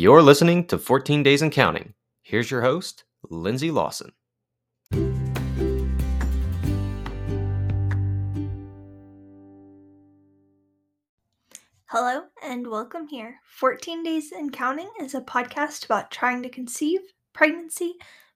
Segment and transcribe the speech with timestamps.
[0.00, 1.94] You're listening to 14 Days and Counting.
[2.22, 4.12] Here's your host, Lindsay Lawson.
[11.86, 13.40] Hello and welcome here.
[13.42, 17.00] 14 Days and Counting is a podcast about trying to conceive,
[17.32, 17.94] pregnancy,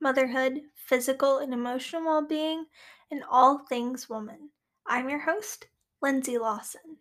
[0.00, 2.64] motherhood, physical and emotional well being,
[3.12, 4.50] and all things woman.
[4.88, 5.68] I'm your host,
[6.02, 6.96] Lindsay Lawson.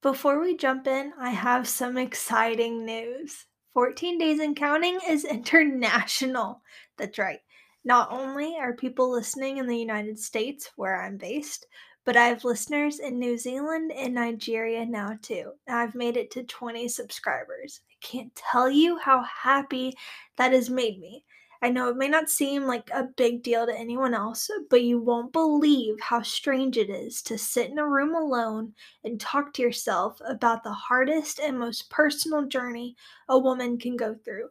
[0.00, 3.44] Before we jump in, I have some exciting news.
[3.74, 6.62] 14 Days and Counting is international.
[6.96, 7.40] That's right.
[7.84, 11.66] Not only are people listening in the United States, where I'm based,
[12.04, 15.52] but I have listeners in New Zealand and Nigeria now too.
[15.68, 17.80] I've made it to 20 subscribers.
[17.90, 19.94] I can't tell you how happy
[20.36, 21.24] that has made me.
[21.62, 24.98] I know it may not seem like a big deal to anyone else, but you
[24.98, 28.74] won't believe how strange it is to sit in a room alone
[29.04, 32.96] and talk to yourself about the hardest and most personal journey
[33.28, 34.48] a woman can go through.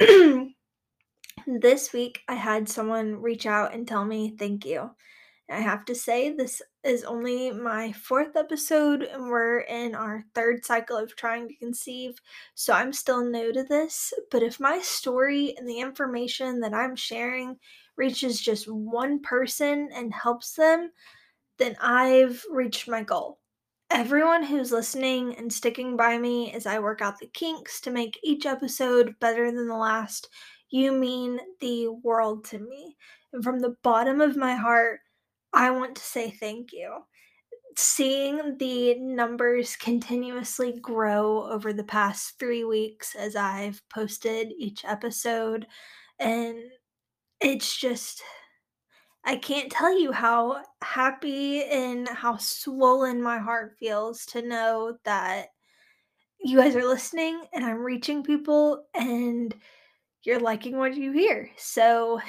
[1.46, 4.90] this week, I had someone reach out and tell me thank you.
[5.50, 10.64] I have to say, this is only my fourth episode, and we're in our third
[10.64, 12.18] cycle of trying to conceive,
[12.54, 14.12] so I'm still new to this.
[14.30, 17.56] But if my story and the information that I'm sharing
[17.96, 20.90] reaches just one person and helps them,
[21.58, 23.38] then I've reached my goal.
[23.90, 28.18] Everyone who's listening and sticking by me as I work out the kinks to make
[28.22, 30.28] each episode better than the last,
[30.70, 32.96] you mean the world to me.
[33.32, 35.00] And from the bottom of my heart,
[35.54, 37.04] I want to say thank you.
[37.76, 45.66] Seeing the numbers continuously grow over the past three weeks as I've posted each episode,
[46.20, 46.56] and
[47.40, 48.22] it's just,
[49.24, 55.48] I can't tell you how happy and how swollen my heart feels to know that
[56.40, 59.54] you guys are listening and I'm reaching people and
[60.24, 61.50] you're liking what you hear.
[61.56, 62.20] So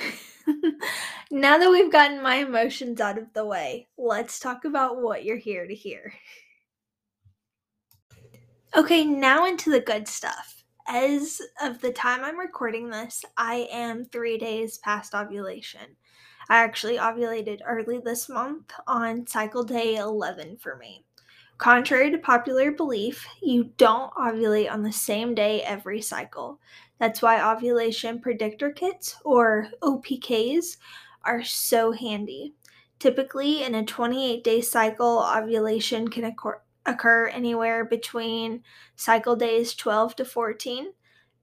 [1.32, 5.38] now that we've gotten my emotions out of the way, let's talk about what you're
[5.38, 6.14] here to hear.
[8.76, 10.64] Okay, now into the good stuff.
[10.88, 15.96] As of the time I'm recording this, I am three days past ovulation.
[16.50, 21.06] I actually ovulated early this month on cycle day 11 for me.
[21.58, 26.60] Contrary to popular belief, you don't ovulate on the same day every cycle.
[27.00, 30.78] That's why ovulation predictor kits, or OPKs,
[31.24, 32.54] are so handy.
[33.00, 36.34] Typically, in a 28 day cycle, ovulation can
[36.86, 38.64] occur, anywhere between
[38.96, 40.94] cycle days 12 to 14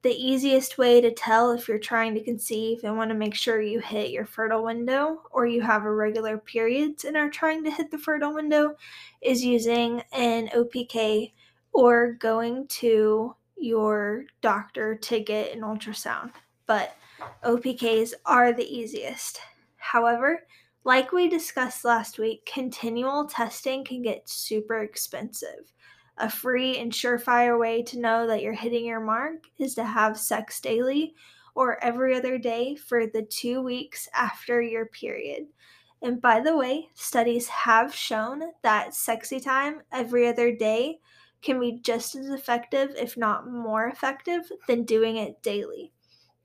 [0.02, 3.62] the easiest way to tell if you're trying to conceive and want to make sure
[3.62, 7.90] you hit your fertile window or you have irregular periods and are trying to hit
[7.90, 8.74] the fertile window
[9.20, 11.32] is using an OPK
[11.72, 16.32] or going to your doctor to get an ultrasound.
[16.66, 16.96] But
[17.44, 19.40] OPKs are the easiest.
[19.76, 20.44] However,
[20.84, 25.72] like we discussed last week, continual testing can get super expensive.
[26.18, 30.18] A free and surefire way to know that you're hitting your mark is to have
[30.18, 31.14] sex daily
[31.54, 35.46] or every other day for the two weeks after your period.
[36.02, 40.98] And by the way, studies have shown that sexy time every other day
[41.42, 45.92] can be just as effective, if not more effective, than doing it daily.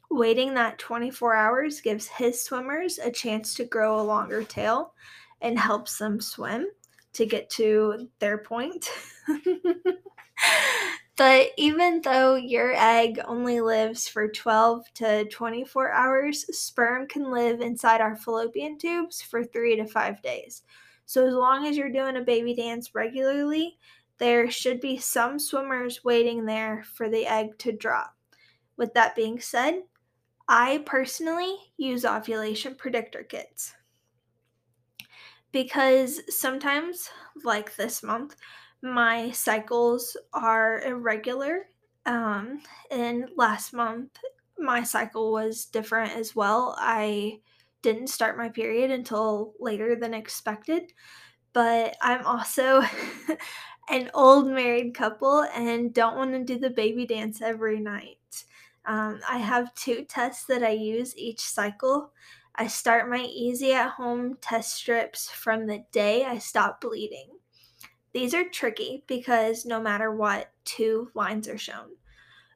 [0.09, 4.93] Waiting that 24 hours gives his swimmers a chance to grow a longer tail
[5.41, 6.67] and helps them swim
[7.13, 8.89] to get to their point.
[11.17, 17.61] but even though your egg only lives for 12 to 24 hours, sperm can live
[17.61, 20.63] inside our fallopian tubes for three to five days.
[21.05, 23.77] So, as long as you're doing a baby dance regularly,
[24.19, 28.15] there should be some swimmers waiting there for the egg to drop.
[28.75, 29.83] With that being said,
[30.47, 33.75] I personally use ovulation predictor kits
[35.51, 37.09] because sometimes,
[37.43, 38.35] like this month,
[38.81, 41.69] my cycles are irregular.
[42.05, 42.61] Um,
[42.91, 44.17] and last month,
[44.57, 46.75] my cycle was different as well.
[46.77, 47.39] I
[47.81, 50.93] didn't start my period until later than expected,
[51.53, 52.83] but I'm also
[53.89, 58.45] an old married couple and don't want to do the baby dance every night.
[58.85, 62.11] Um, I have two tests that I use each cycle.
[62.55, 67.29] I start my easy at home test strips from the day I stop bleeding.
[68.13, 71.89] These are tricky because no matter what, two lines are shown.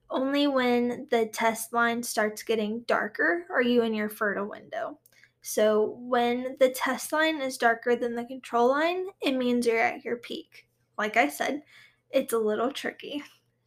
[0.10, 5.00] Only when the test line starts getting darker are you in your fertile window.
[5.42, 10.04] So when the test line is darker than the control line, it means you're at
[10.04, 10.68] your peak.
[10.98, 11.64] Like I said,
[12.10, 13.24] it's a little tricky.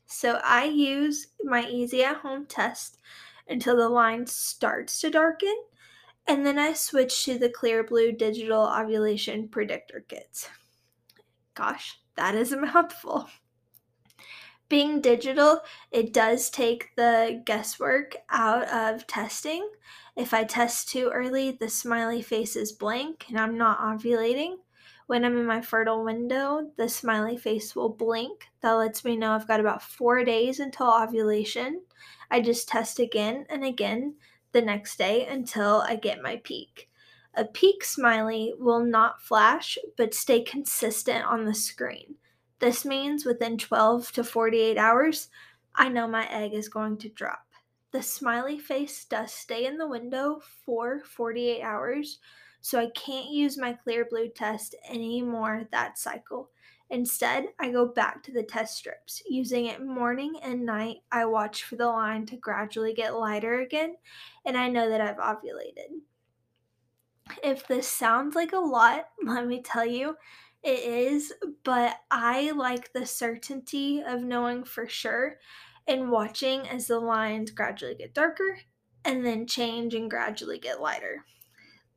[0.06, 2.98] So I use my easy at home test
[3.48, 5.54] until the line starts to darken,
[6.26, 10.48] and then I switch to the Clearblue digital ovulation predictor kits.
[11.54, 13.28] Gosh, that is a mouthful.
[14.68, 15.60] Being digital,
[15.90, 19.68] it does take the guesswork out of testing.
[20.16, 24.56] If I test too early, the smiley face is blank and I'm not ovulating.
[25.06, 28.48] When I'm in my fertile window, the smiley face will blink.
[28.62, 31.82] That lets me know I've got about four days until ovulation.
[32.30, 34.14] I just test again and again
[34.52, 36.88] the next day until I get my peak.
[37.34, 42.14] A peak smiley will not flash but stay consistent on the screen.
[42.60, 45.28] This means within 12 to 48 hours,
[45.74, 47.44] I know my egg is going to drop.
[47.90, 52.20] The smiley face does stay in the window for 48 hours,
[52.64, 56.48] so I can't use my Clearblue test anymore that cycle.
[56.88, 59.22] Instead, I go back to the test strips.
[59.28, 63.96] Using it morning and night, I watch for the line to gradually get lighter again,
[64.46, 66.00] and I know that I've ovulated.
[67.42, 70.16] If this sounds like a lot, let me tell you,
[70.62, 71.34] it is,
[71.64, 75.36] but I like the certainty of knowing for sure
[75.86, 78.60] and watching as the lines gradually get darker
[79.04, 81.26] and then change and gradually get lighter.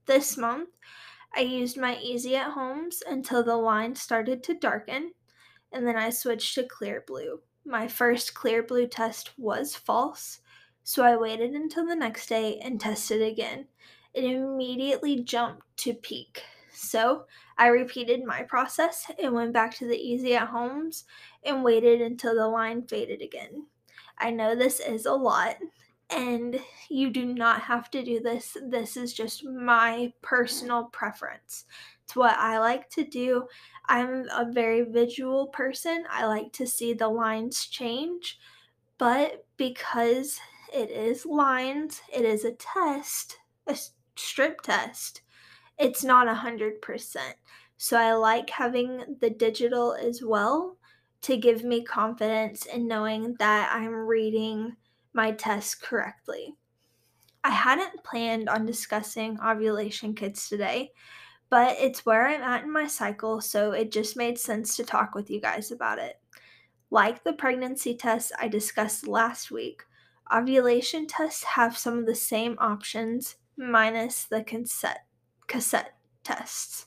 [0.07, 0.69] This month,
[1.35, 5.11] I used my Easy at Homes until the line started to darken,
[5.73, 7.39] and then I switched to Clearblue.
[7.65, 10.39] My first Clearblue test was false,
[10.81, 13.67] so I waited until the next day and tested again.
[14.13, 16.41] It immediately jumped to peak.
[16.71, 17.25] So
[17.57, 21.03] I repeated my process and went back to the Easy at Homes
[21.43, 23.65] and waited until the line faded again.
[24.17, 25.57] I know this is a lot,
[26.09, 26.59] and
[26.89, 28.57] you do not have to do this.
[28.61, 31.65] This is just my personal preference.
[32.03, 33.47] It's what I like to do.
[33.87, 36.05] I'm a very visual person.
[36.09, 38.39] I like to see the lines change,
[38.97, 40.39] but because
[40.73, 43.75] it is lines, it is a test, a
[44.15, 45.21] strip test
[45.77, 47.17] it's not a 100%.
[47.77, 50.77] So I like having the digital as well
[51.21, 54.75] to give me confidence in knowing that I'm reading
[55.17, 56.53] my test correctly.
[57.43, 60.91] I hadn't planned on discussing ovulation kits today,
[61.49, 65.15] but it's where I'm at in my cycle, so it just made sense to talk
[65.15, 66.21] with you guys about it.
[66.91, 69.81] Like the pregnancy tests I discussed last week,
[70.31, 75.05] ovulation tests have some of the same options minus the cassette
[75.47, 76.85] cassette tests.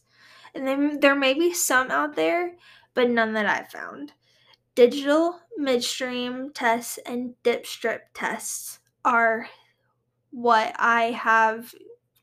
[0.55, 2.57] And then there may be some out there,
[2.95, 4.13] but none that I've found.
[4.75, 9.49] Digital midstream tests and dip strip tests are
[10.31, 11.75] what I have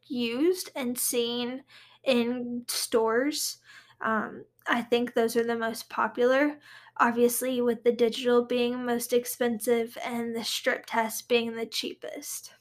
[0.07, 1.63] used and seen
[2.03, 3.57] in stores.
[4.01, 6.59] Um, I think those are the most popular.
[6.97, 12.53] Obviously, with the digital being most expensive and the strip test being the cheapest.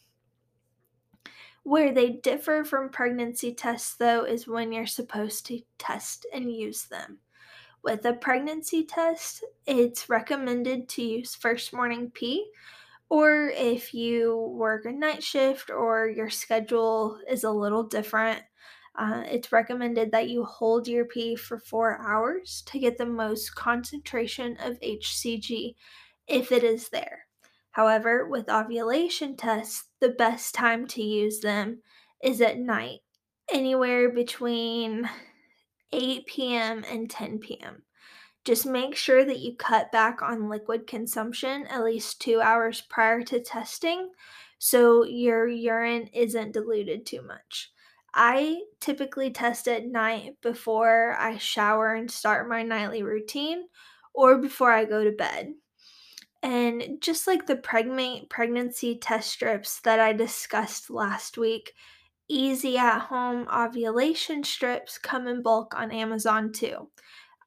[1.62, 6.84] Where they differ from pregnancy tests, though, is when you're supposed to test and use
[6.84, 7.20] them.
[7.82, 12.50] With a pregnancy test, it's recommended to use first morning pee,
[13.08, 18.42] or if you work a night shift or your schedule is a little different,
[18.98, 23.54] uh, it's recommended that you hold your pee for four hours to get the most
[23.54, 25.74] concentration of HCG
[26.26, 27.26] if it is there.
[27.70, 31.82] However, with ovulation tests, the best time to use them
[32.22, 33.00] is at night,
[33.52, 35.08] anywhere between
[35.92, 36.84] 8 p.m.
[36.88, 37.82] and 10 p.m.
[38.44, 43.22] Just make sure that you cut back on liquid consumption at least two hours prior
[43.22, 44.10] to testing
[44.58, 47.72] so your urine isn't diluted too much.
[48.14, 53.66] I typically test at night before I shower and start my nightly routine
[54.14, 55.52] or before I go to bed.
[56.42, 61.74] And just like the pregnancy test strips that I discussed last week,
[62.28, 66.90] easy at home ovulation strips come in bulk on Amazon too.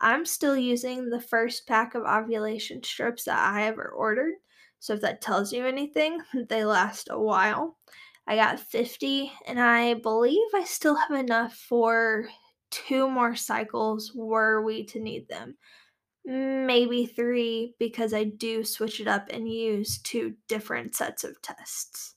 [0.02, 4.36] I'm still using the first pack of ovulation strips that I ever ordered.
[4.80, 6.20] So if that tells you anything,
[6.50, 7.78] they last a while.
[8.28, 12.30] I got 50 and I believe I still have enough for
[12.70, 15.58] two more cycles were we to need them
[16.26, 22.16] maybe three because I do switch it up and use two different sets of tests.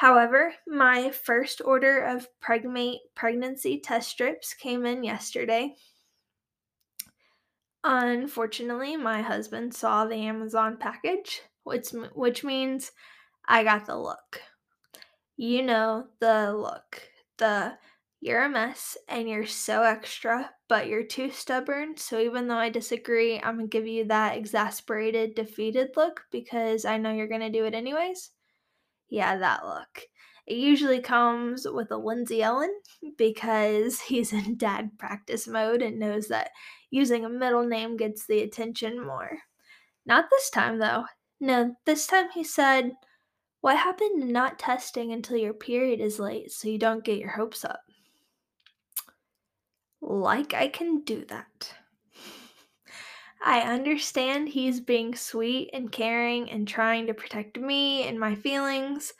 [0.00, 5.74] However, my first order of pregnancy test strips came in yesterday.
[7.84, 12.92] Unfortunately, my husband saw the Amazon package, which which means
[13.46, 14.40] I got the look.
[15.36, 17.02] You know the look.
[17.36, 17.76] The
[18.22, 21.98] You're a mess and you're so extra, but you're too stubborn.
[21.98, 26.86] So even though I disagree, I'm going to give you that exasperated, defeated look because
[26.86, 28.30] I know you're going to do it anyways.
[29.10, 30.02] Yeah, that look.
[30.46, 32.74] It usually comes with a Lindsay Ellen
[33.18, 36.50] because he's in dad practice mode and knows that
[36.90, 39.38] using a middle name gets the attention more.
[40.06, 41.06] Not this time, though.
[41.40, 42.92] No, this time he said,
[43.60, 47.30] What happened to not testing until your period is late so you don't get your
[47.30, 47.82] hopes up?
[50.02, 51.74] Like I can do that.
[53.42, 59.12] I understand he's being sweet and caring and trying to protect me and my feelings,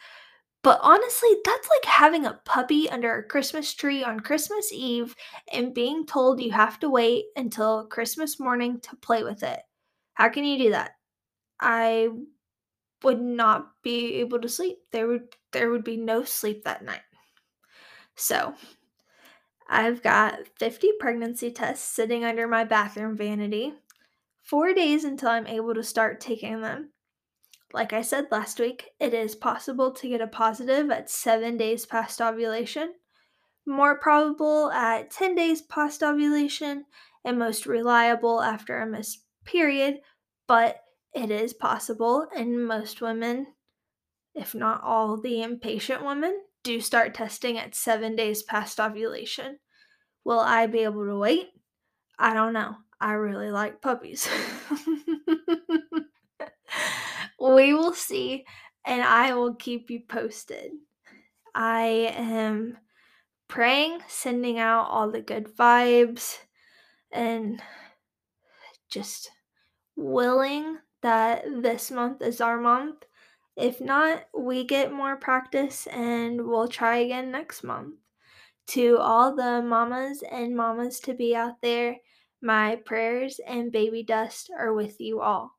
[0.62, 5.16] but honestly, that's like having a puppy under a Christmas tree on Christmas Eve
[5.52, 9.60] and being told you have to wait until Christmas morning to play with it.
[10.14, 10.92] How can you do that?
[11.60, 12.10] I
[13.02, 14.78] would not be able to sleep.
[14.92, 17.02] There would there would be no sleep that night.
[18.16, 18.54] So,
[19.70, 23.72] I've got 50 pregnancy tests sitting under my bathroom vanity.
[24.50, 26.90] 4 days until I'm able to start taking them.
[27.72, 31.86] Like I said last week, it is possible to get a positive at 7 days
[31.86, 32.94] past ovulation,
[33.64, 36.84] more probable at 10 days past ovulation,
[37.24, 40.00] and most reliable after a missed period,
[40.48, 40.80] but
[41.14, 43.46] it is possible, and most women,
[44.34, 49.60] if not all the impatient women, do start testing at seven days past ovulation.
[50.24, 51.50] Will I be able to wait?
[52.18, 52.74] I don't know.
[53.00, 54.28] I really like puppies.
[57.40, 58.44] we will see,
[58.84, 60.72] and I will keep you posted.
[61.54, 62.78] I am
[63.48, 66.38] praying, sending out all the good vibes,
[67.10, 67.62] and
[68.90, 69.30] just
[69.96, 73.04] willing that this month is our month.
[73.56, 77.94] If not, we get more practice and we'll try again next month.
[78.68, 81.96] To all the mamas and mamas to be out there,
[82.42, 85.52] my prayers and baby dust are with you all.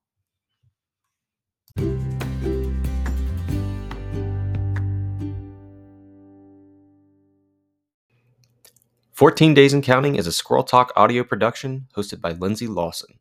[9.12, 13.20] Fourteen Days and Counting is a Squirrel Talk audio production hosted by Lindsay Lawson,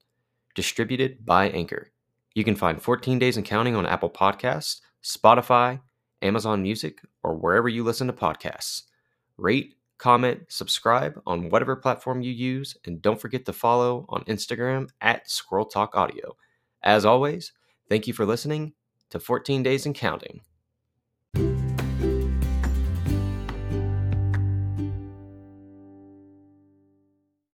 [0.55, 1.93] distributed by Anchor.
[2.35, 5.81] You can find 14 Days and Counting on Apple Podcasts, Spotify,
[6.23, 8.85] Amazon Music, or wherever you listen to podcasts.
[9.37, 14.88] Rate, comment, subscribe on whatever platform you use, and don't forget to follow on Instagram
[15.02, 16.35] at Squirrel Talk Audio.
[16.83, 17.52] As always,
[17.88, 18.73] thank you for listening
[19.11, 20.40] to 14 Days and Counting.